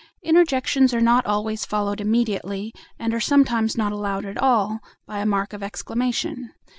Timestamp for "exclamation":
5.61-6.55